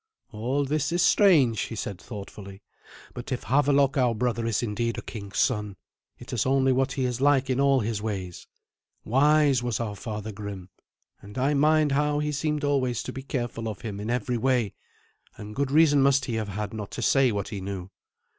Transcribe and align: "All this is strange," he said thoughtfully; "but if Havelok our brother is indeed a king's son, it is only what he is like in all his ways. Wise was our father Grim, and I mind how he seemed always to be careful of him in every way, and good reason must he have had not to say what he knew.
"All 0.31 0.65
this 0.65 0.91
is 0.91 1.03
strange," 1.03 1.59
he 1.61 1.75
said 1.75 2.01
thoughtfully; 2.01 2.63
"but 3.13 3.31
if 3.31 3.43
Havelok 3.43 3.97
our 3.97 4.15
brother 4.15 4.47
is 4.47 4.63
indeed 4.63 4.97
a 4.97 5.03
king's 5.03 5.37
son, 5.37 5.75
it 6.17 6.33
is 6.33 6.43
only 6.43 6.71
what 6.71 6.93
he 6.93 7.05
is 7.05 7.21
like 7.21 7.51
in 7.51 7.59
all 7.59 7.81
his 7.81 8.01
ways. 8.01 8.47
Wise 9.05 9.61
was 9.61 9.79
our 9.79 9.95
father 9.95 10.31
Grim, 10.31 10.69
and 11.21 11.37
I 11.37 11.53
mind 11.53 11.91
how 11.91 12.17
he 12.17 12.31
seemed 12.31 12.63
always 12.63 13.03
to 13.03 13.13
be 13.13 13.21
careful 13.21 13.67
of 13.69 13.81
him 13.81 13.99
in 13.99 14.09
every 14.09 14.37
way, 14.39 14.73
and 15.37 15.53
good 15.55 15.69
reason 15.69 16.01
must 16.01 16.25
he 16.25 16.33
have 16.33 16.49
had 16.49 16.73
not 16.73 16.89
to 16.93 17.03
say 17.03 17.31
what 17.31 17.49
he 17.49 17.61
knew. 17.61 17.91